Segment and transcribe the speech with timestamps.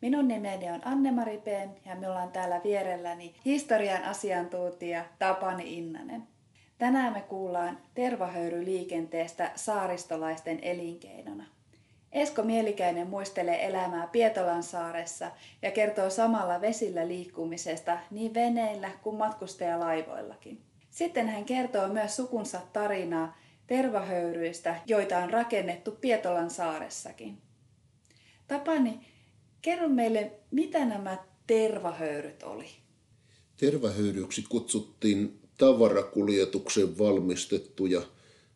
[0.00, 1.46] Minun nimeni on Anne-Mari P.
[1.86, 6.22] ja minulla on täällä vierelläni historian asiantuntija Tapani Innanen.
[6.78, 11.44] Tänään me kuullaan tervahöyryliikenteestä saaristolaisten elinkeinona.
[12.12, 15.30] Esko Mielikäinen muistelee elämää Pietolan saaressa
[15.62, 20.62] ja kertoo samalla vesillä liikkumisesta niin veneillä kuin matkustajalaivoillakin.
[20.90, 27.38] Sitten hän kertoo myös sukunsa tarinaa tervahöyryistä, joita on rakennettu Pietolan saaressakin.
[28.48, 29.00] Tapani,
[29.66, 32.66] kerro meille, mitä nämä tervahöyryt oli?
[33.56, 38.02] Tervahöyryksi kutsuttiin tavarakuljetuksen valmistettuja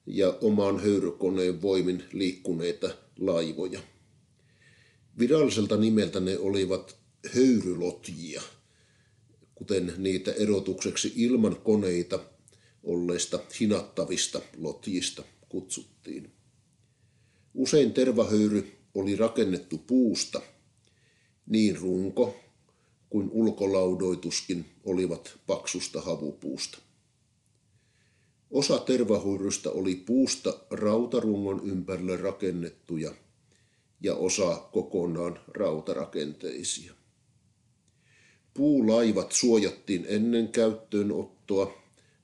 [0.07, 3.81] ja oman höyrykoneen voimin liikkuneita laivoja.
[5.19, 6.97] Viralliselta nimeltä ne olivat
[7.35, 8.43] höyrylotjia,
[9.55, 12.21] kuten niitä erotukseksi ilman koneita
[12.83, 16.33] olleista hinattavista lotjista kutsuttiin.
[17.55, 20.41] Usein tervahöyry oli rakennettu puusta,
[21.51, 22.37] niin runko
[23.11, 26.79] kuin ulkolaudoituskin olivat paksusta havupuusta.
[28.51, 33.15] Osa tervahöyrystä oli puusta rautarungon ympärille rakennettuja
[34.01, 36.93] ja osa kokonaan rautarakenteisia.
[38.55, 41.73] Puulaivat suojattiin ennen käyttöönottoa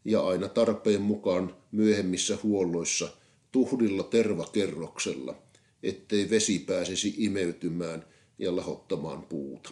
[0.04, 3.08] ja aina tarpeen mukaan myöhemmissä huolloissa
[3.52, 5.34] tuhdilla tervakerroksella,
[5.82, 8.04] ettei vesi pääsisi imeytymään
[8.38, 9.70] ja lahottamaan puuta.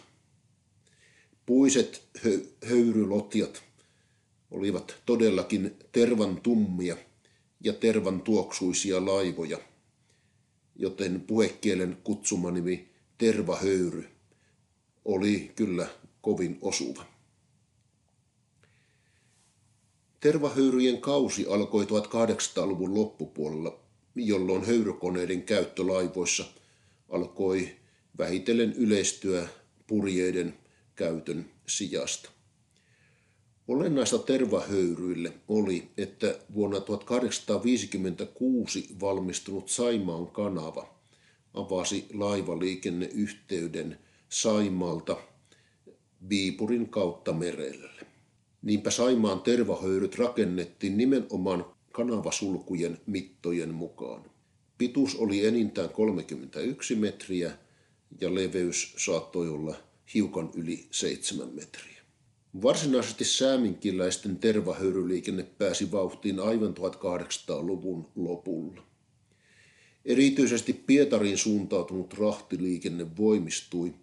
[1.45, 3.63] Puiset hö- höyrylotjat
[4.51, 6.97] olivat todellakin tervan tummia
[7.59, 9.57] ja tervan tuoksuisia laivoja,
[10.75, 14.09] joten puhekielen kutsumanimi tervahöyry
[15.05, 15.87] oli kyllä
[16.21, 17.05] kovin osuva.
[20.19, 23.79] Tervahöyryjen kausi alkoi 1800-luvun loppupuolella,
[24.15, 26.45] jolloin höyrykoneiden käyttö laivoissa
[27.09, 27.75] alkoi
[28.17, 29.47] vähitellen yleistyä
[29.87, 30.53] purjeiden
[30.95, 32.29] käytön sijasta.
[33.67, 40.95] Olennaista tervahöyryille oli, että vuonna 1856 valmistunut Saimaan kanava
[41.53, 43.99] avasi laivaliikenneyhteyden
[44.29, 45.17] Saimalta
[46.29, 48.05] Viipurin kautta merelle.
[48.61, 54.31] Niinpä Saimaan tervahöyryt rakennettiin nimenomaan kanavasulkujen mittojen mukaan.
[54.77, 57.51] Pituus oli enintään 31 metriä
[58.21, 59.75] ja leveys saattoi olla
[60.13, 62.01] hiukan yli 7 metriä.
[62.61, 68.83] Varsinaisesti sääminkiläisten tervahöyryliikenne pääsi vauhtiin aivan 1800-luvun lopulla.
[70.05, 73.93] Erityisesti Pietariin suuntautunut rahtiliikenne voimistui,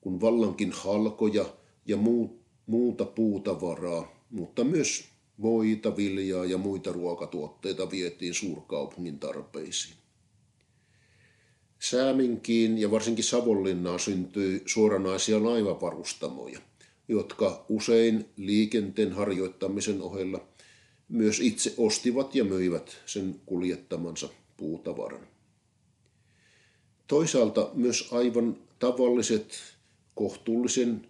[0.00, 1.54] kun vallankin halkoja
[1.86, 2.38] ja muut
[2.68, 5.04] muuta puutavaraa, mutta myös
[5.42, 9.94] voita, viljaa ja muita ruokatuotteita vietiin suurkaupungin tarpeisiin.
[11.78, 16.60] Sääminkiin ja varsinkin Savonlinnaan syntyi suoranaisia laivavarustamoja,
[17.08, 20.46] jotka usein liikenteen harjoittamisen ohella
[21.08, 25.26] myös itse ostivat ja myivät sen kuljettamansa puutavaran.
[27.06, 29.58] Toisaalta myös aivan tavalliset,
[30.14, 31.06] kohtuullisen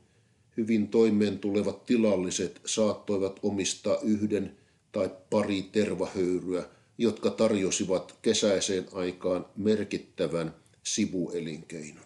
[0.56, 4.56] hyvin toimeen tulevat tilalliset saattoivat omistaa yhden
[4.93, 6.65] tai pari tervahöyryä,
[6.99, 12.05] jotka tarjosivat kesäiseen aikaan merkittävän sivuelinkeinon.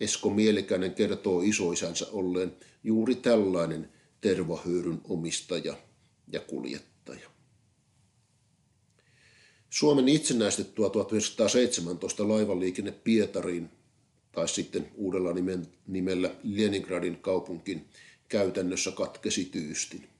[0.00, 3.88] Esko Mielikäinen kertoo isoisänsä olleen juuri tällainen
[4.20, 5.76] tervahöyryn omistaja
[6.32, 7.28] ja kuljettaja.
[9.70, 13.70] Suomen itsenäistettyä 1917 laivaliikenne Pietariin
[14.32, 15.30] tai sitten uudella
[15.86, 17.88] nimellä Leningradin kaupunkin
[18.28, 20.11] käytännössä katkesi tyystin.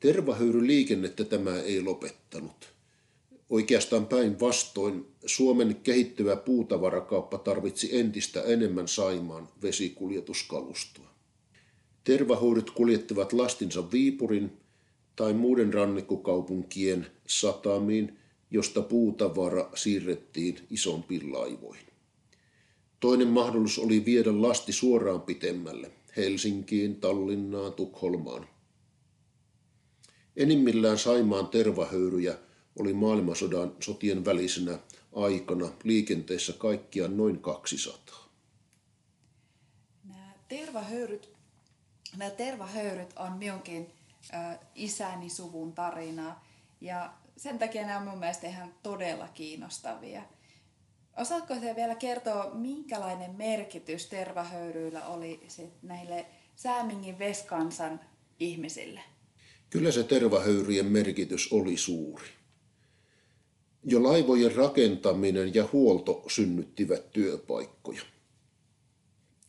[0.00, 2.68] Tervahöyryliikennettä tämä ei lopettanut.
[3.50, 11.10] Oikeastaan päinvastoin Suomen kehittyvä puutavarakauppa tarvitsi entistä enemmän Saimaan vesikuljetuskalustoa.
[12.04, 14.52] Tervahöyryt kuljettivat lastinsa Viipurin
[15.16, 18.18] tai muiden rannikkokaupunkien satamiin,
[18.50, 21.86] josta puutavara siirrettiin isompiin laivoihin.
[23.00, 28.46] Toinen mahdollisuus oli viedä lasti suoraan pitemmälle, Helsinkiin, Tallinnaan, Tukholmaan.
[30.40, 32.34] Enimmillään Saimaan tervahöyryjä
[32.78, 34.78] oli maailmansodan sotien välisenä
[35.14, 38.28] aikana liikenteessä kaikkiaan noin 200.
[40.04, 41.32] Nämä tervahöyryt,
[42.16, 43.92] nämä tervahöyryt on minunkin
[44.30, 46.36] ö, isäni suvun tarina.
[46.80, 50.22] Ja sen takia nämä on mun mielestä ihan todella kiinnostavia.
[51.16, 55.46] Osaatko se vielä kertoa, minkälainen merkitys tervahöyryillä oli
[55.82, 56.26] näille
[56.56, 58.00] Säämingin Veskansan
[58.38, 59.00] ihmisille?
[59.70, 62.28] Kyllä se tervahöyrien merkitys oli suuri.
[63.84, 68.02] Jo laivojen rakentaminen ja huolto synnyttivät työpaikkoja.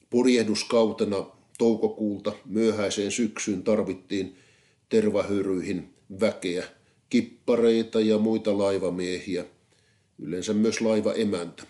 [0.09, 1.25] Purjehduskautena
[1.57, 4.37] toukokuulta myöhäiseen syksyyn tarvittiin
[4.89, 6.63] tervahöyryihin väkeä,
[7.09, 9.45] kippareita ja muita laivamiehiä,
[10.19, 11.63] yleensä myös laivaemäntä.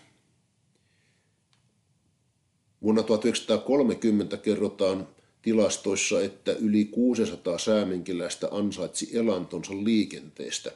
[2.82, 5.08] Vuonna 1930 kerrotaan
[5.42, 10.72] tilastoissa, että yli 600 säämenkiläistä ansaitsi elantonsa liikenteestä,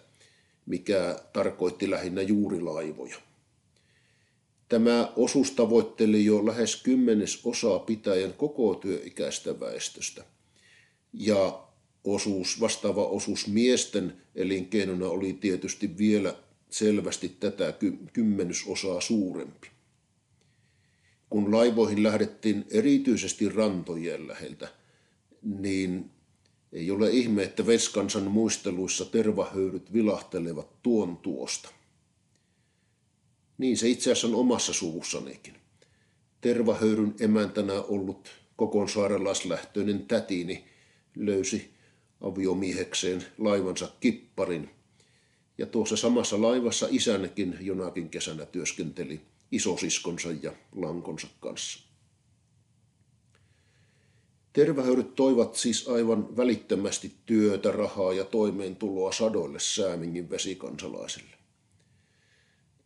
[0.67, 3.17] mikä tarkoitti lähinnä juurilaivoja.
[4.69, 10.25] Tämä osuus tavoitteli jo lähes kymmenes osaa pitäjän koko työikäistä väestöstä.
[11.13, 11.63] Ja
[12.05, 16.35] osuus, vastaava osuus miesten elinkeinona oli tietysti vielä
[16.71, 17.75] selvästi tätä
[18.13, 19.76] kymmenysosaa suurempi
[21.31, 24.69] kun laivoihin lähdettiin erityisesti rantojen läheltä,
[25.43, 26.11] niin
[26.73, 31.69] ei ole ihme, että Veskansan muisteluissa tervahöyryt vilahtelevat tuon tuosta.
[33.59, 35.55] Niin se itse asiassa on omassa suvussanikin.
[36.41, 40.65] Tervahöyryn emäntänä ollut kokonsaarelaislähtöinen tätini
[41.17, 41.71] löysi
[42.21, 44.71] aviomiehekseen laivansa kipparin.
[45.59, 49.21] Ja tuossa samassa laivassa isännekin jonakin kesänä työskenteli–
[49.53, 51.87] isosiskonsa ja lankonsa kanssa.
[54.53, 61.37] Tervähöyryt toivat siis aivan välittömästi työtä, rahaa ja toimeentuloa sadoille Säämingin vesikansalaisille.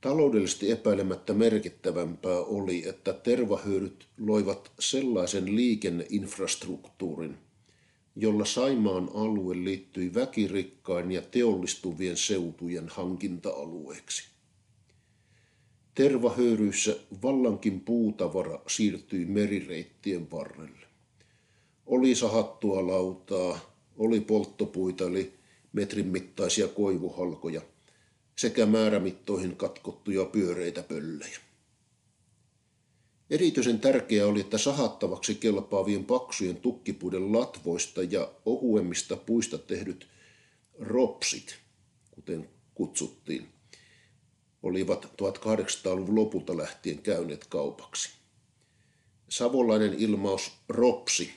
[0.00, 7.38] Taloudellisesti epäilemättä merkittävämpää oli, että tervahöyryt loivat sellaisen liikenneinfrastruktuurin,
[8.16, 14.29] jolla Saimaan alue liittyi väkirikkain ja teollistuvien seutujen hankinta-alueeksi.
[15.94, 20.86] Tervahöyryissä vallankin puutavara siirtyi merireittien varrelle.
[21.86, 23.58] Oli sahattua lautaa,
[23.96, 25.32] oli polttopuita eli
[25.72, 27.62] metrin mittaisia koivuhalkoja
[28.38, 31.38] sekä määrämittoihin katkottuja pyöreitä pöllejä.
[33.30, 40.06] Erityisen tärkeää oli, että sahattavaksi kelpaavien paksujen tukkipuiden latvoista ja ohuemmista puista tehdyt
[40.78, 41.58] ropsit,
[42.10, 43.48] kuten kutsuttiin,
[44.62, 48.10] olivat 1800-luvun lopulta lähtien käyneet kaupaksi.
[49.28, 51.30] Savolainen ilmaus ropsi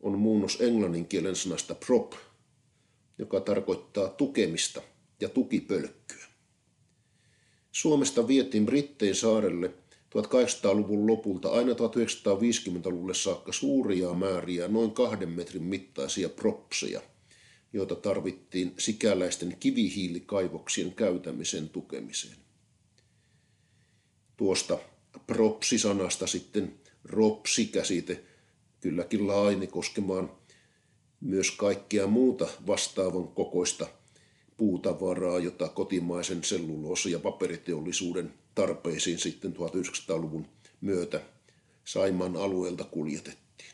[0.00, 2.12] on muunnos englannin kielen sanasta prop,
[3.18, 4.82] joka tarkoittaa tukemista
[5.20, 6.24] ja tukipölkkyä.
[7.72, 9.70] Suomesta vietiin Brittein saarelle
[10.18, 17.00] 1800-luvun lopulta aina 1950-luvulle saakka suuria määriä noin kahden metrin mittaisia propseja,
[17.72, 22.43] joita tarvittiin sikäläisten kivihiilikaivoksien käytämisen tukemiseen
[24.44, 24.78] tuosta
[25.26, 26.74] propsisanasta sitten
[27.04, 28.24] ropsikäsite
[28.80, 30.30] kylläkin laini koskemaan
[31.20, 33.86] myös kaikkea muuta vastaavan kokoista
[34.56, 40.46] puutavaraa, jota kotimaisen selluloosa- ja paperiteollisuuden tarpeisiin sitten 1900-luvun
[40.80, 41.20] myötä
[41.84, 43.70] Saimaan alueelta kuljetettiin.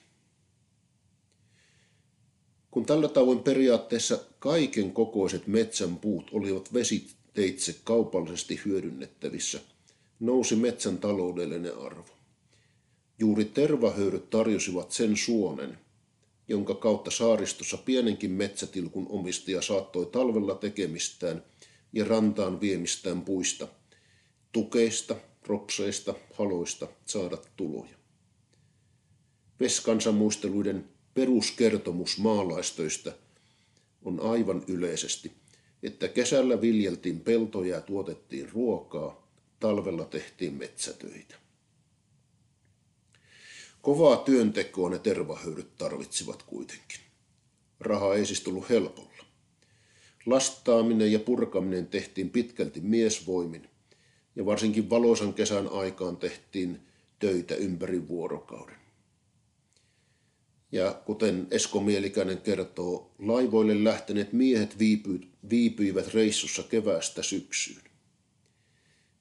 [2.71, 9.61] Kun tällä tavoin periaatteessa kaiken kokoiset metsän puut olivat vesiteitse kaupallisesti hyödynnettävissä–
[10.21, 12.17] nousi metsän taloudellinen arvo.
[13.19, 15.79] Juuri tervahöyryt tarjosivat sen suonen,
[16.49, 21.45] jonka kautta saaristossa pienenkin metsätilkun omistaja saattoi talvella tekemistään
[21.93, 23.69] ja rantaan viemistään puista,
[24.53, 28.01] tukeista, ropseista, haloista saada tuloja.
[29.61, 33.13] Veskansan muisteluiden peruskertomus maalaistöistä
[34.03, 35.33] on aivan yleisesti,
[35.83, 39.20] että kesällä viljeltiin peltoja ja tuotettiin ruokaa,
[39.61, 41.35] talvella tehtiin metsätöitä.
[43.83, 47.01] Kovaa työntekoa ne tervahöyryt tarvitsivat kuitenkin.
[47.81, 49.25] Raha ei siis tullut helpolla.
[50.27, 53.69] Lastaaminen ja purkaminen tehtiin pitkälti miesvoimin,
[54.37, 56.81] ja varsinkin valoisan kesän aikaan tehtiin
[57.19, 58.77] töitä ympäri vuorokauden.
[60.73, 64.77] Ja kuten Esko Mielikäinen kertoo, laivoille lähteneet miehet
[65.51, 67.90] viipyivät reissussa keväästä syksyyn.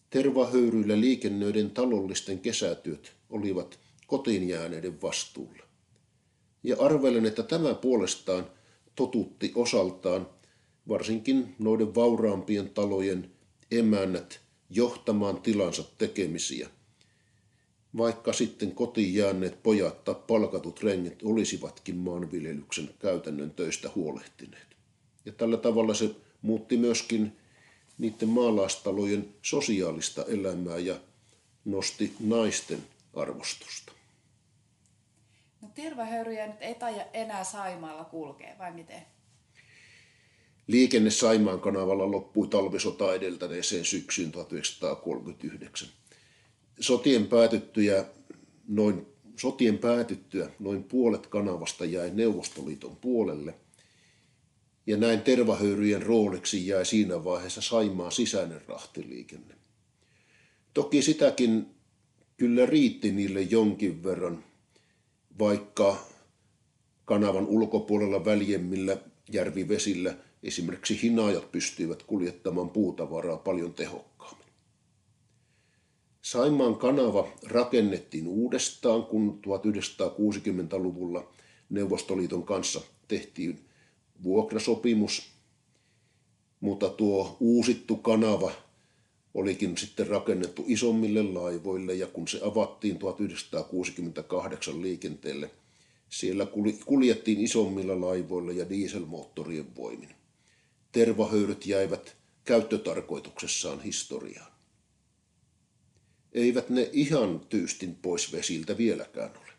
[0.10, 5.64] Tervahöyryillä liikennöiden talollisten kesätyöt olivat kotiin jääneiden vastuulla.
[6.64, 8.46] Ja arvelen, että tämä puolestaan
[8.96, 10.28] totutti osaltaan
[10.88, 13.32] varsinkin noiden vauraampien talojen
[13.72, 14.40] emännät
[14.70, 16.70] johtamaan tilansa tekemisiä.
[17.98, 24.68] vaikka sitten kotiin jääneet pojat tai palkatut rengit olisivatkin maanviljelyksen käytännön töistä huolehtineet.
[25.26, 27.39] Ja tällä tavalla se muutti myöskin
[28.00, 30.96] niiden maalaistalojen sosiaalista elämää ja
[31.66, 33.92] nosti naisten arvostusta.
[35.62, 39.02] No tervahöyryjä nyt ei taida enää Saimaalla kulkea, vai miten?
[40.68, 45.88] Liikenne Saimaan kanavalla loppui talvisota edeltäneeseen syksyyn 1939.
[46.80, 48.06] Sotien päätyttyä
[48.68, 53.54] noin, sotien päätyttyä noin puolet kanavasta jäi Neuvostoliiton puolelle–
[54.90, 59.56] ja näin tervahöyryjen rooliksi jäi siinä vaiheessa Saimaan sisäinen rahtiliikenne.
[60.74, 61.68] Toki sitäkin
[62.38, 64.44] kyllä riitti niille jonkin verran,
[65.40, 65.98] vaikka
[67.06, 68.98] kanavan ulkopuolella väljemmillä
[69.32, 74.48] järvivesillä esimerkiksi hinaajat pystyivät kuljettamaan puutavaraa paljon tehokkaammin.
[76.22, 81.32] Saimaan kanava rakennettiin uudestaan, kun 1960-luvulla
[81.70, 83.69] Neuvostoliiton kanssa tehtiin
[84.24, 85.30] vuokrasopimus,
[86.60, 88.52] mutta tuo uusittu kanava
[89.34, 95.52] olikin sitten rakennettu isommille laivoille ja kun se avattiin 1968 liikenteelle,
[96.10, 96.48] siellä
[96.86, 100.16] kuljettiin isommilla laivoilla ja dieselmoottorien voimin.
[100.92, 104.52] Tervahöyryt jäivät käyttötarkoituksessaan historiaan.
[106.32, 109.50] Eivät ne ihan tyystin pois vesiltä vieläkään ole.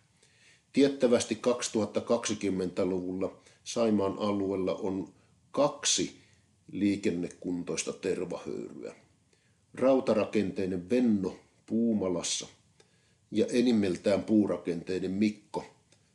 [0.73, 5.13] Tiettävästi 2020-luvulla Saimaan alueella on
[5.51, 6.21] kaksi
[6.73, 8.95] liikennekuntoista tervahöyryä.
[9.75, 11.37] Rautarakenteinen Venno
[11.67, 12.49] Puumalassa
[13.31, 15.65] ja enimmiltään puurakenteinen Mikko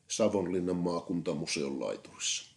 [0.08, 2.56] Savonlinnan maakuntamuseon laiturissa.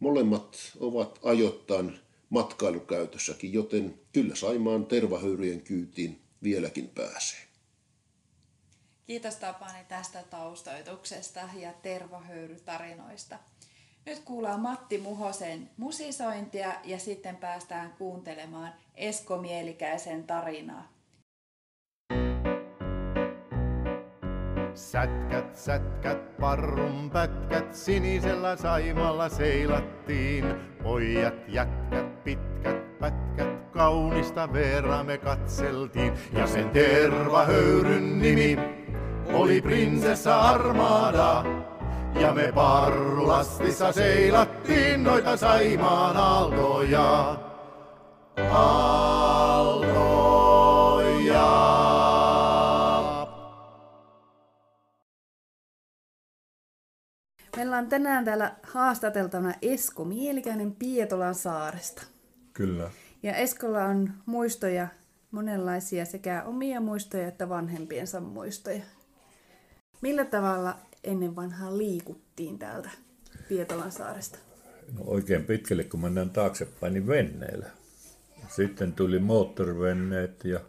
[0.00, 1.98] Molemmat ovat ajoittain
[2.30, 7.40] matkailukäytössäkin, joten kyllä Saimaan tervahöyryjen kyytiin vieläkin pääsee.
[9.06, 13.38] Kiitos Tapani tästä taustoituksesta ja tervahöyrytarinoista.
[14.06, 20.88] Nyt kuullaan Matti Muhosen musisointia ja sitten päästään kuuntelemaan Esko Mielikäisen tarinaa.
[24.74, 30.44] Sätkät, sätkät, parrun pätkät, sinisellä saimalla seilattiin.
[30.82, 36.12] Pojat, jätkät, pitkät pätkät, kaunista verran me katseltiin.
[36.32, 38.58] Ja sen tervahöyryn nimi
[39.32, 41.44] oli prinsessa Armada.
[42.20, 47.38] Ja me parlastissa seilattiin noita Saimaan aaltoja.
[48.50, 49.94] Aaltoja.
[57.56, 62.02] Meillä on tänään täällä haastateltavana Esko Mielikäinen Pietolan saaresta.
[62.52, 62.90] Kyllä.
[63.22, 64.88] Ja Eskolla on muistoja
[65.30, 68.82] monenlaisia, sekä omia muistoja että vanhempiensa muistoja.
[70.00, 72.90] Millä tavalla ennen vanhaa liikuttiin täältä
[73.48, 74.38] Pietolan saaresta?
[74.92, 77.70] No oikein pitkälle, kun mennään taaksepäin, niin venneillä.
[78.48, 80.60] Sitten tuli moottorivenneet ja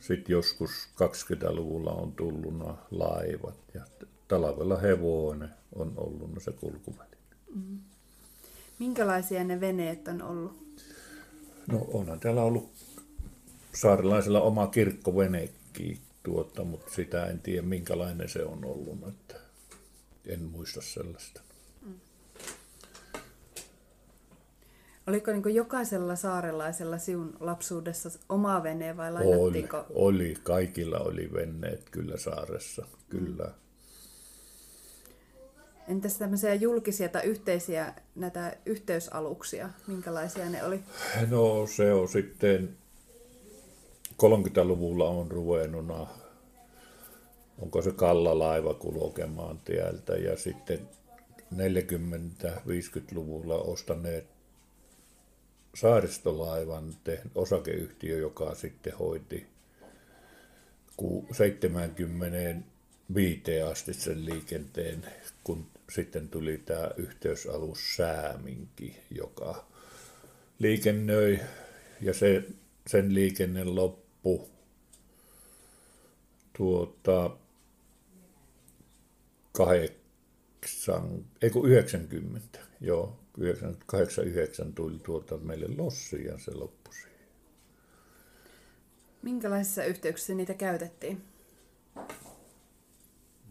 [0.00, 2.54] sitten joskus 20-luvulla on tullut
[2.90, 3.80] laivat ja
[4.28, 7.16] talvella hevonen on ollut se kulkuväli.
[7.54, 7.78] Mm.
[8.78, 10.68] Minkälaisia ne veneet on ollut?
[11.66, 12.72] No onhan täällä ollut
[13.74, 19.08] saarilaisella oma kirkkovenekin, tuota, mutta sitä en tiedä minkälainen se on ollut.
[19.08, 19.47] Että
[20.28, 21.40] en muista sellaista.
[21.82, 21.94] Mm.
[25.06, 29.76] Oliko niin jokaisella saarelaisella sinun lapsuudessa oma vene vai lainattiinko?
[29.76, 33.44] Oli, oli, kaikilla oli veneet kyllä saaressa, kyllä.
[33.44, 33.52] Mm.
[35.88, 40.80] Entäs tämmöisiä julkisia tai yhteisiä näitä yhteysaluksia, minkälaisia ne oli?
[41.30, 42.76] No se on sitten
[44.22, 45.86] 30-luvulla on ruvennut
[47.58, 50.88] onko se kallalaiva kulkemaan tieltä ja sitten
[51.54, 54.26] 40-50-luvulla ostaneet
[55.74, 56.94] saaristolaivan
[57.34, 59.46] osakeyhtiö, joka sitten hoiti
[61.32, 65.06] 75 asti sen liikenteen,
[65.44, 69.66] kun sitten tuli tämä yhteysalus Sääminki, joka
[70.58, 71.40] liikennöi.
[72.00, 72.44] Ja se,
[72.86, 74.48] sen liikenne loppu
[76.56, 77.30] tuota,
[79.58, 83.18] kahdeksan, ei kun 90, joo,
[83.86, 87.18] 89 tuli tuolta meille lossi ja se loppui siihen.
[89.22, 91.22] Minkälaisissa yhteyksissä niitä käytettiin?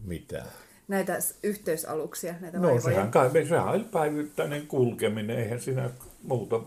[0.04, 0.44] Mitä?
[0.88, 2.80] Näitä yhteysaluksia, näitä No vaivoja.
[2.80, 3.10] sehän,
[3.48, 5.90] sehän oli päivittäinen kulkeminen, eihän siinä
[6.22, 6.60] muuta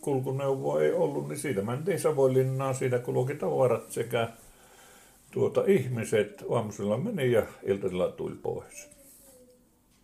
[0.00, 4.28] kulkuneuvoa ei ollut, niin siitä mentiin Savonlinnaan, siitä kulki tavarat sekä
[5.32, 8.88] tuota, ihmiset aamusilla meni ja iltasilla tuli pois.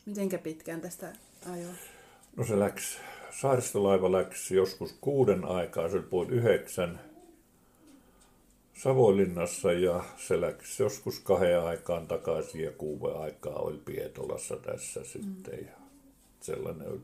[0.06, 1.12] Mitenkä pitkään tästä
[1.52, 1.73] ajoi?
[2.37, 2.99] No se läks,
[3.30, 7.00] saaristolaiva läks joskus kuuden aikaa, se oli puoli yhdeksän
[8.75, 15.06] Savonlinnassa ja se läks joskus kahden aikaan takaisin ja kuuden aikaa oli Pietolassa tässä mm.
[15.06, 15.58] sitten.
[15.66, 15.73] Ja
[16.40, 17.00] sellainen oli.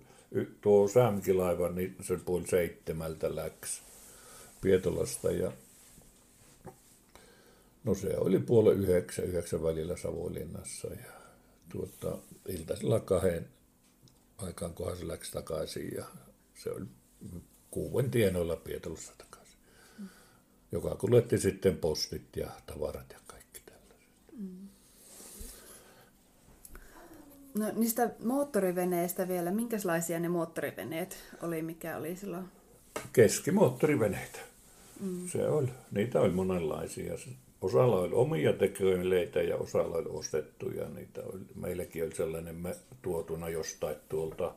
[0.61, 3.83] Tuo Sämkilaiva, niin se puoli seitsemältä läks
[4.61, 5.53] Pietolasta ja
[7.85, 11.13] no se oli puoli yhdeksän, yhdeksän välillä Savonlinnassa ja
[11.69, 13.49] tuota, iltaisella kahden
[14.39, 16.05] aikaan, kunhan se läksi takaisin ja
[16.55, 16.85] se oli
[17.71, 19.59] kuuden tienoilla Pietolassa takaisin.
[19.99, 20.09] Mm.
[20.73, 24.09] Joka kuljetti sitten postit ja tavarat ja kaikki tällaiset.
[24.39, 24.69] Mm.
[27.59, 32.45] No niistä moottoriveneistä vielä, minkälaisia ne moottoriveneet oli, mikä oli silloin?
[33.13, 34.39] Keskimoottoriveneitä.
[35.01, 35.29] Mm.
[35.29, 37.15] Se oli, niitä oli monenlaisia.
[37.65, 40.89] Osalla oli omia teköileitä ja osalla oli ostettuja.
[40.89, 44.55] Niitä oli, meilläkin oli sellainen me, tuotuna jostain tuolta,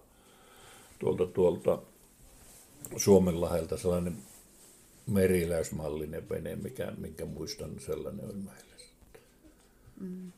[1.00, 1.82] tuolta, tuolta
[2.98, 4.18] Suomenlahelta sellainen
[5.08, 8.76] meriläismallinen vene, mikä, minkä muistan, sellainen oli meillä.
[10.00, 10.32] Mm.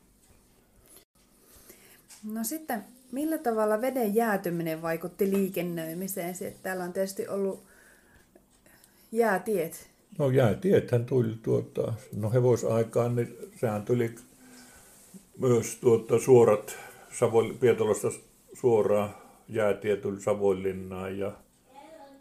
[2.32, 6.34] No sitten, millä tavalla veden jäätyminen vaikutti liikennöimiseen?
[6.62, 7.64] Täällä on tietysti ollut
[9.12, 14.14] jäätiet No jäätiethän tuli tuota, no hevosaikaan, niin sehän tuli
[15.38, 16.76] myös tuota, suorat
[17.18, 18.08] Savon, Pietolasta
[18.52, 19.14] suoraan
[19.48, 21.32] jäätie tuli Savonlinnaan ja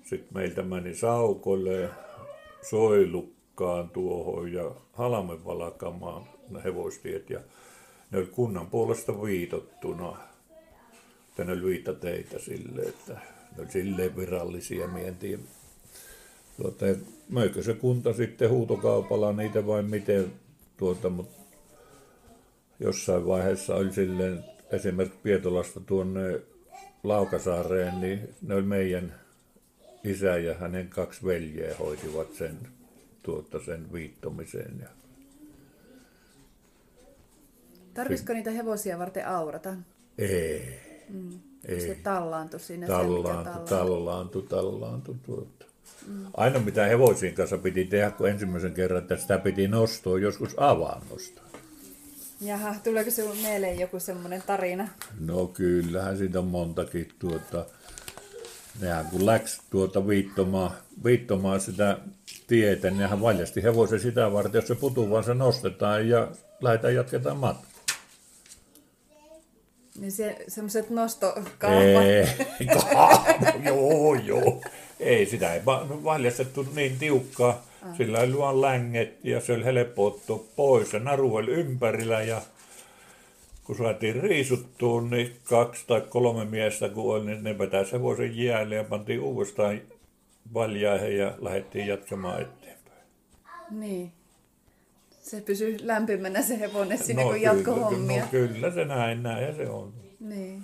[0.04, 1.90] sitten meiltä meni Saukolle,
[2.70, 7.40] Soilukkaan tuohon ja Halmen valakamaan ne hevostiet ja
[8.12, 10.18] ne oli kunnan puolesta viitottuna.
[11.36, 15.48] Tänne oli viittateitä sille, että ne oli silleen virallisia, mientiin
[16.62, 16.86] tuota,
[17.30, 20.34] möikö se kunta sitten huutokaupalla niitä vai miten,
[20.78, 21.40] tuota, mutta
[22.80, 26.42] jossain vaiheessa oli silleen, esimerkiksi Pietolasta tuonne
[27.04, 29.16] Laukasaareen, niin ne oli meidän
[30.04, 32.58] isä ja hänen kaksi veljeä hoitivat sen,
[33.24, 34.80] tuota, sen viittomisen.
[34.80, 34.88] Ja...
[37.94, 39.74] Tarvisiko niitä hevosia varten aurata?
[40.18, 40.80] Ei.
[41.10, 41.40] Mm.
[41.66, 41.82] Ei.
[41.82, 42.88] Se tallaantui siinä.
[42.88, 45.69] Tallaantui, tallaantui, tallaantui tuota.
[46.34, 51.42] Aina mitä hevosien kanssa piti tehdä, kun ensimmäisen kerran, että sitä piti nostaa joskus avannosta.
[52.42, 54.88] Jaha, tuleeko sinulle mieleen joku semmoinen tarina?
[55.20, 57.10] No kyllähän siitä on montakin.
[57.20, 57.66] Tuota,
[58.82, 60.72] nehän kun läks tuota viittomaan,
[61.04, 61.98] viittomaan sitä
[62.48, 64.76] tietä, niin nehän valjasti hevosen sitä varten, jos se
[65.26, 66.28] se nostetaan ja
[66.62, 67.70] lähdetään jatketaan matkaa.
[70.00, 72.04] Niin se, semmoiset nostokahvat.
[72.04, 72.28] Ei,
[73.66, 74.62] joo, joo.
[75.00, 77.66] Ei, sitä ei valjastettu niin tiukkaa.
[77.82, 77.98] Ah.
[77.98, 80.94] Sillä oli vaan länget ja se oli helppo ottaa pois.
[80.94, 82.42] Ja naru oli ympärillä ja
[83.64, 88.76] kun saatiin riisuttua, niin kaksi tai kolme miestä kun oli, niin ne vetäisi hevosen jäälle
[88.76, 89.82] ja pantiin uudestaan
[90.54, 93.04] valjaihin ja lähdettiin jatkamaan eteenpäin.
[93.72, 94.12] Niin.
[95.22, 98.22] Se pysyy lämpimänä se hevonen sinne, no, kun jatko hommia.
[98.22, 99.94] No kyllä se näin, näin se on.
[100.20, 100.64] Niin.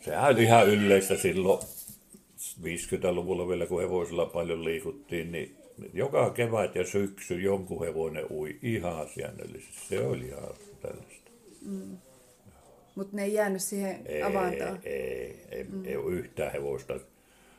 [0.00, 1.60] Sehän oli ihan yleistä silloin
[2.62, 5.56] 50-luvulla vielä, kun hevosilla paljon liikuttiin, niin
[5.92, 9.80] joka kevät ja syksy jonkun hevonen ui ihan säännöllisesti.
[9.88, 11.30] Se oli ihan tällaista.
[11.66, 11.96] Mm.
[12.94, 14.78] Mutta ne ei jäänyt siihen ei, avantoon?
[14.84, 15.84] Ei, ei, mm.
[15.84, 17.00] ei ole yhtään hevosta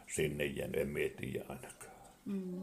[0.07, 1.91] sinne jäänyt, en mieti ainakaan.
[2.25, 2.61] Mm.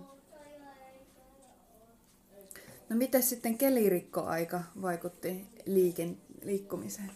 [2.88, 7.10] No miten sitten kelirikkoaika vaikutti liiken, liikkumiseen?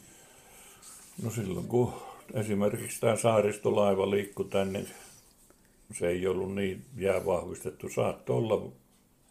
[1.22, 1.92] No silloin kun
[2.34, 4.84] esimerkiksi tämä saaristolaiva liikkui tänne,
[5.94, 7.88] se ei ollut niin jäävahvistettu.
[7.88, 8.72] Saattoi olla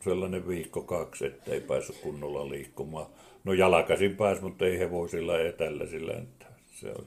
[0.03, 3.05] sellainen viikko kaksi, ettei päässyt kunnolla liikkumaan.
[3.43, 6.13] No jalkaisin pääsi, mutta ei hevosilla ja tällaisilla.
[6.13, 7.05] Että se on,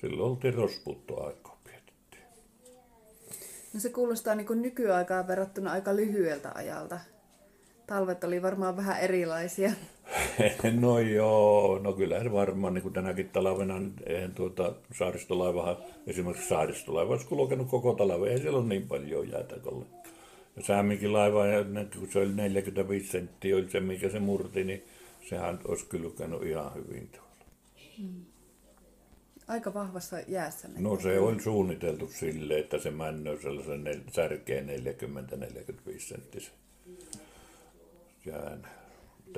[0.00, 2.24] silloin oltiin rosputtoaikaa pidettiin.
[3.74, 7.00] No se kuulostaa niin nykyaikaan verrattuna aika lyhyeltä ajalta.
[7.86, 9.72] Talvet oli varmaan vähän erilaisia.
[10.80, 13.74] no joo, no kyllä se varmaan niin kuin tänäkin talvena,
[14.06, 19.56] eihän tuota saaristolaivahan, esimerkiksi saaristolaiva olisi kulkenut koko talven, ei siellä ole niin paljon jäätä
[20.56, 21.42] Ja Sääminkin laiva,
[21.98, 24.84] kun se oli 45 senttiä, oli se mikä se murti, niin
[25.28, 27.46] sehän olisi kylkenyt ihan hyvin tuolla.
[27.98, 28.24] Hmm.
[29.48, 30.68] Aika vahvassa jäässä.
[30.78, 36.54] No se oli suunniteltu sille, että se männö sellaisen särkeen 40-45 senttisen
[38.26, 38.66] jään.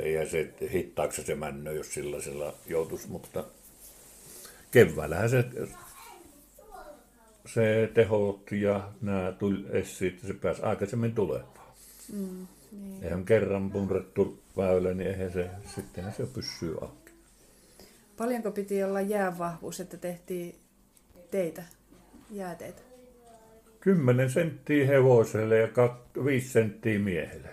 [0.03, 3.45] Ei se hittaaksi se männö, jos sellaisella joutuisi, mutta
[4.71, 5.45] keväällähän se,
[7.47, 11.69] se tehot ja nämä tuli esiin, että se pääsi aikaisemmin tulemaan.
[12.13, 12.47] Mm.
[12.73, 13.05] Niin.
[13.05, 17.13] Eihän kerran punrettu väylä, niin eihän se, sitten se pysyy auki.
[18.17, 20.55] Paljonko piti olla jäävahvuus, että tehtiin
[21.31, 21.63] teitä,
[22.31, 22.83] jääteitä?
[23.81, 25.69] 10 senttiä hevoselle ja
[26.25, 27.49] 5 senttiä miehelle.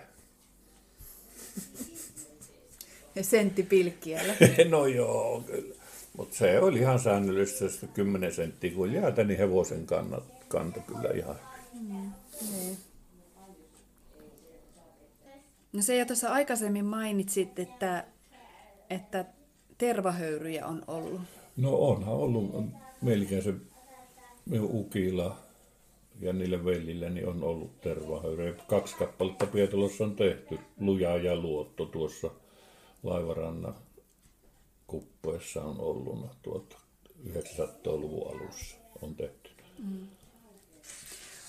[3.14, 4.34] Ja sentti pilkkiällä.
[4.70, 5.74] no joo, kyllä.
[6.16, 11.10] Mutta se oli ihan säännöllistä, että 10 senttiä kun jäätä, niin hevosen kannat, kanto kyllä
[11.14, 11.36] ihan.
[11.72, 12.12] Mm,
[12.50, 12.76] niin.
[15.72, 18.04] No se jo tuossa aikaisemmin mainitsit, että,
[18.90, 19.24] että
[19.78, 21.20] tervahöyryjä on ollut.
[21.56, 22.64] No onhan ollut
[23.02, 23.54] melkein se
[24.62, 25.36] ukilla
[26.20, 28.52] ja niille velillä niin on ollut tervahöyryjä.
[28.52, 32.30] Kaksi kappaletta Pietalossa on tehty, luja ja luotto tuossa
[33.02, 33.74] laivarannan
[34.86, 36.76] kuppoissa on ollut tuota
[37.26, 39.50] 900-luvun alussa on tehty.
[39.78, 40.06] Mm.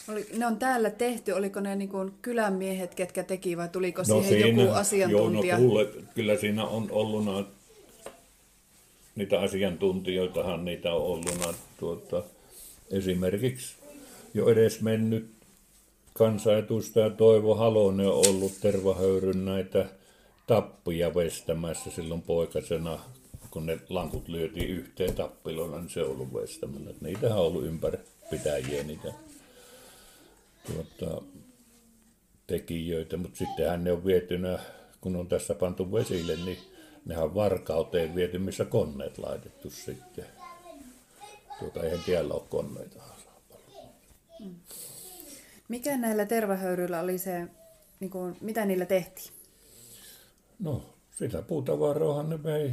[0.10, 4.06] Oli, ne on täällä tehty, oliko ne niin kuin kylänmiehet, ketkä teki vai tuliko no
[4.06, 5.56] siihen siinä, joku asiantuntija?
[5.56, 7.48] Joo, no kuule, kyllä siinä on ollut
[9.16, 12.24] niitä asiantuntijoitahan niitä on ollut tuota,
[12.92, 13.76] esimerkiksi
[14.34, 15.30] jo edes mennyt
[16.13, 19.86] kansanedustaja Toivo Halonen on ollut tervahöyryn näitä
[20.48, 23.00] tappuja vestämässä silloin poikasena,
[23.52, 26.94] kun ne lankut lyötiin yhteen tappilona, niin se on ollut vestämällä.
[27.02, 27.98] Niitähän on ollut ympäri
[28.30, 29.14] pitäjiä niitä
[30.68, 31.22] tuota,
[32.48, 34.60] tekijöitä, mutta sittenhän ne on vietynä,
[35.02, 36.58] kun on tässä pantu vesille, niin
[37.06, 40.26] nehän varkauteen viety, missä koneet laitettu sitten.
[41.60, 43.00] Tuota, eihän tiellä ole koneita.
[44.40, 44.56] Mm.
[45.68, 47.48] Mikä näillä tervahöyryillä oli se,
[48.00, 49.43] niin kuin, mitä niillä tehtiin?
[50.60, 52.72] No, sitä puutavaroahan ne vei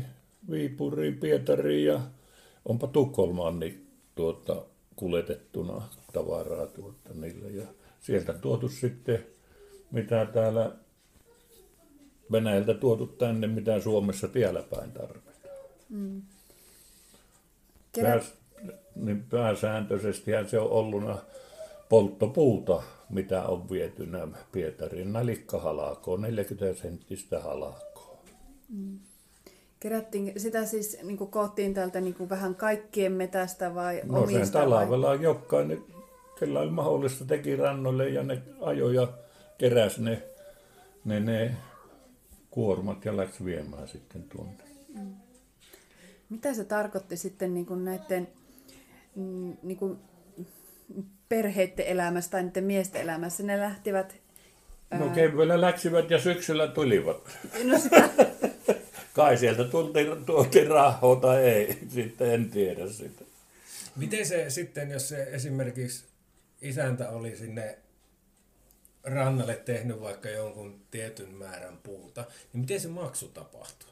[0.51, 2.01] Viipuriin, Pietariin ja
[2.65, 4.63] onpa Tukholmaan niin, tuota,
[4.97, 7.49] kuljetettuna tavaraa tuota, niille.
[7.49, 7.67] Ja
[8.01, 9.27] sieltä tuotu sitten,
[9.91, 10.73] mitä täällä
[12.33, 15.57] Venäjältä tuotu tänne, mitä Suomessa tiellä päin tarvitaan.
[15.89, 16.23] Mm.
[18.03, 18.35] Pääs,
[18.95, 21.05] niin pääsääntöisesti se on ollut
[21.91, 28.19] polttopuuta, mitä on viety nämä Pietarin nalikkahalakoon, 40 senttistä halakoa.
[28.69, 28.99] Mm.
[29.81, 34.39] Kerättiin, sitä siis niin kuin koottiin täältä niin kuin vähän kaikkien metästä vai no omista?
[34.39, 35.85] No sen talvella jokainen,
[36.39, 39.09] sillä oli mahdollista, teki rannolle ja ne ajoi ja
[39.59, 40.23] keräsi ne,
[41.05, 41.57] ne, ne
[42.51, 44.65] kuormat ja läksi viemään sitten tuonne.
[44.95, 45.15] Mm.
[46.29, 48.29] Mitä se tarkoitti sitten niin kuin näiden
[49.17, 49.99] mm, niin kuin
[51.29, 53.43] perheiden elämässä tai niiden miesten elämässä?
[53.43, 54.17] Ne lähtivät...
[54.91, 57.39] No keväällä läksivät ja syksyllä tulivat.
[57.65, 58.09] No sitä...
[59.15, 63.25] Kai sieltä tultiin, tuotiin rahoa tai ei, sitten en tiedä sitä.
[63.97, 66.05] Miten se sitten, jos se esimerkiksi
[66.63, 67.79] isäntä oli sinne
[69.05, 73.91] rannalle tehnyt vaikka jonkun tietyn määrän puuta, niin miten se maksu tapahtuu?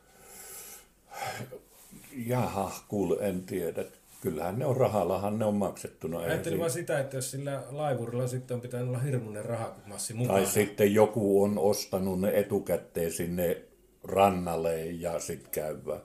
[2.27, 3.85] Jaha, kuule, en tiedä.
[4.21, 6.19] Kyllähän ne on rahallahan ne on maksettuna.
[6.19, 10.39] Ajattelin vaan sitä, että jos sillä laivurilla sitten on pitänyt olla hirmuinen rahamassi mukana.
[10.39, 13.63] Tai sitten joku on ostanut ne etukäteen sinne
[14.05, 16.01] rannalle ja sitten käyvä.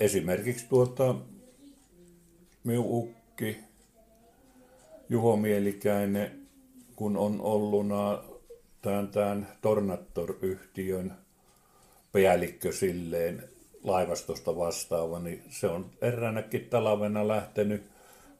[0.00, 1.14] Esimerkiksi tuota
[2.64, 3.56] minun ukki
[5.08, 6.46] Juho Mielikäinen,
[6.96, 7.86] kun on ollut
[8.82, 11.14] tämän, tämän Tornator-yhtiön
[12.12, 13.48] päällikkö silleen
[13.86, 17.82] laivastosta vastaava, niin se on eräänäkin talvena lähtenyt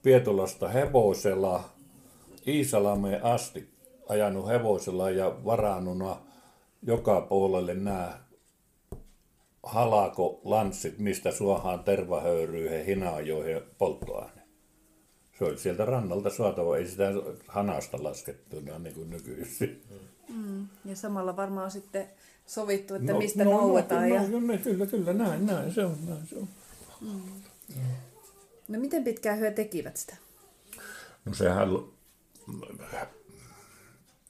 [0.02, 1.64] Pietolasta hevosella
[2.46, 3.68] Iisalameen asti
[4.08, 6.18] ajanut hevosella ja varannut
[6.82, 8.18] joka puolelle nämä
[9.62, 14.42] halako lanssit, mistä suohaan tervahöyryihin, hinaajoihin polttoaine.
[15.38, 17.08] Se oli sieltä rannalta saatava, ei sitä
[17.48, 19.82] hanasta laskettuna niin kuin nykyisin.
[20.28, 20.66] Mm.
[20.84, 22.08] Ja samalla varmaan sitten
[22.46, 24.08] sovittu, että no, mistä no, noudataan.
[24.08, 24.28] No, ja...
[24.28, 26.48] no, no, kyllä, kyllä, näin, näin se on, näin se on.
[27.00, 27.20] Mm.
[28.68, 30.16] No miten pitkään he tekivät sitä?
[31.24, 31.68] No sehän,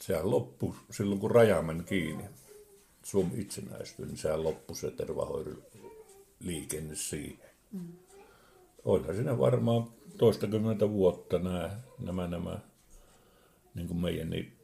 [0.01, 2.25] sehän loppui silloin, kun raja meni kiinni.
[3.03, 4.93] Suomi itsenäistyi, niin sehän loppui se
[6.41, 7.51] liikenne siihen.
[7.73, 7.93] Mm.
[8.85, 12.59] Olihan siinä varmaan toistakymmentä vuotta nämä, nämä, nämä
[13.75, 14.56] niin kuin meidän, niin,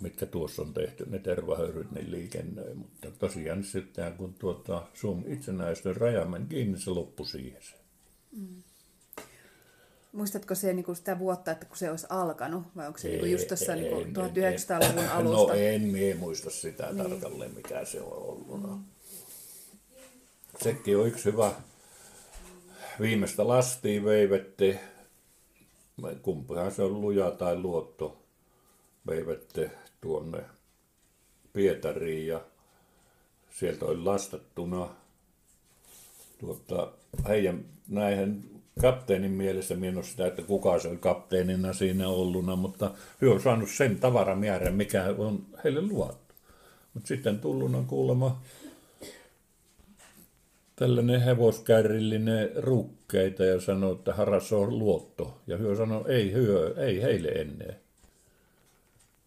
[0.00, 2.74] mitkä tuossa on tehty, ne tervahöyryt, ne liikennöi.
[2.74, 7.62] Mutta tosiaan sitten kun tuota, Suomi itsenäistyi raja meni kiinni, se loppui siihen.
[8.32, 8.62] Mm.
[10.12, 13.22] Muistatko se niin kuin sitä vuotta, että kun se olisi alkanut, vai onko se ei,
[13.22, 15.52] niin just tuossa niin 1900-luvun no alusta?
[15.52, 17.10] No en mie muista sitä niin.
[17.10, 18.62] tarkalleen, mikä se on ollut.
[18.62, 18.84] Mm.
[20.62, 21.52] Sekin on yksi hyvä.
[23.00, 24.80] Viimeistä lastia veivette,
[26.22, 28.22] kumpihan se on luja tai luotto,
[29.06, 30.44] veivette tuonne
[31.52, 32.40] Pietariin ja
[33.50, 34.88] sieltä oli lastattuna
[36.38, 36.92] tuota,
[37.28, 42.90] heidän näihin kapteenin mielessä, minä sitä, että kuka se oli kapteenina siinä olluna, mutta
[43.22, 46.34] he on saanut sen tavaramäärän, mikä on heille luvattu.
[46.94, 48.40] Mutta sitten tulluna kuulemma
[50.76, 55.38] tällainen hevoskärrillinen rukkeita ja sanoi, että haras on luotto.
[55.46, 57.76] Ja hyö sanoi, ei hyö, ei heille ennen.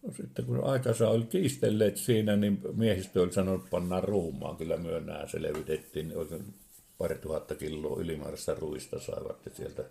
[0.02, 4.56] No sitten kun aikansa oli kiistelleet siinä, niin miehistö oli sanonut, että pannaan ruumaan.
[4.56, 6.54] Kyllä myönnään selvitettiin, oikein
[6.98, 9.84] pari tuhatta kiloa ylimääräistä ruista saivat ja sieltä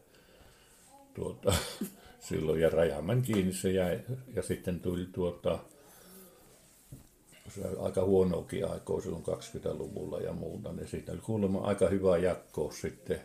[1.13, 1.53] tuota,
[2.29, 3.99] silloin ja rajaman kiinni se jäi.
[4.35, 5.59] Ja sitten tuli tuota,
[7.49, 12.17] se oli aika huonoakin aikaa silloin 20-luvulla ja muuta, niin siitä oli kuulemma aika hyvä
[12.17, 13.21] jakkoa sitten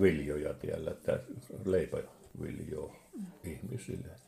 [0.00, 1.20] viljoja tiellä, että
[1.64, 2.96] leipäviljoa
[3.44, 4.25] ihmisille.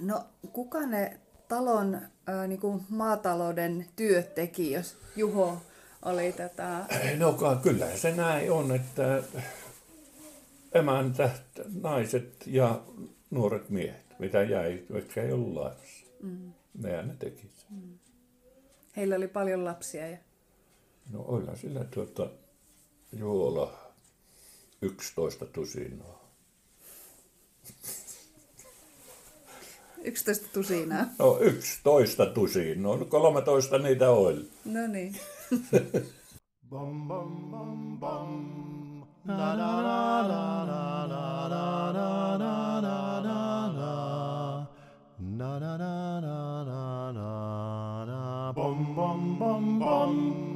[0.00, 5.62] No kuka ne talon äh, niinku maatalouden työt teki, jos Juho
[6.02, 6.86] oli tätä...
[7.18, 9.22] No kyllä se näin on, että
[10.72, 11.30] emäntä,
[11.82, 12.82] naiset ja
[13.30, 16.06] nuoret miehet, mitä jäi, jotka ei ollut laivassa.
[16.22, 16.52] Mm.
[16.74, 17.98] Nehän ne teki mm.
[18.96, 20.08] Heillä oli paljon lapsia.
[20.08, 20.18] Ja...
[21.12, 22.30] No olihan sillä tuota,
[23.12, 23.92] Juola
[24.82, 26.30] 11 tusinaa.
[30.04, 31.06] 11 tusinaa.
[31.18, 34.48] No 11 tusinaa, no 13 niitä oli.
[34.64, 35.14] No niin.
[36.70, 38.60] bom, bom, bom, bom.
[39.24, 44.66] Na, na, na, na, na, na, na, na, na, na, na, na.
[45.18, 48.52] Na, na, na, na, na, na, na.
[48.54, 50.49] Bom, bom, bom, bom.